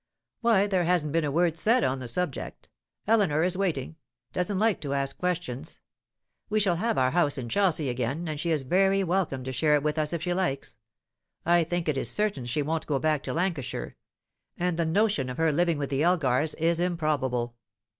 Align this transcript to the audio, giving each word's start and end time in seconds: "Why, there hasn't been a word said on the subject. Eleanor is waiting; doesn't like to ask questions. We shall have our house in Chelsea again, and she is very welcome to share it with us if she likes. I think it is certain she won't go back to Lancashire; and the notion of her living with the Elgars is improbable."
"Why, 0.39 0.65
there 0.65 0.85
hasn't 0.85 1.11
been 1.11 1.23
a 1.23 1.29
word 1.29 1.59
said 1.59 1.83
on 1.83 1.99
the 1.99 2.07
subject. 2.07 2.69
Eleanor 3.05 3.43
is 3.43 3.55
waiting; 3.55 3.97
doesn't 4.33 4.57
like 4.57 4.81
to 4.81 4.95
ask 4.95 5.15
questions. 5.15 5.79
We 6.49 6.59
shall 6.59 6.77
have 6.77 6.97
our 6.97 7.11
house 7.11 7.37
in 7.37 7.49
Chelsea 7.49 7.87
again, 7.87 8.27
and 8.27 8.39
she 8.39 8.49
is 8.49 8.63
very 8.63 9.03
welcome 9.03 9.43
to 9.43 9.51
share 9.51 9.75
it 9.75 9.83
with 9.83 9.99
us 9.99 10.11
if 10.11 10.23
she 10.23 10.33
likes. 10.33 10.75
I 11.45 11.63
think 11.63 11.87
it 11.87 11.99
is 11.99 12.09
certain 12.09 12.47
she 12.47 12.63
won't 12.63 12.87
go 12.87 12.97
back 12.97 13.21
to 13.25 13.33
Lancashire; 13.33 13.95
and 14.57 14.75
the 14.75 14.87
notion 14.87 15.29
of 15.29 15.37
her 15.37 15.51
living 15.51 15.77
with 15.77 15.91
the 15.91 16.01
Elgars 16.01 16.55
is 16.55 16.79
improbable." 16.79 17.55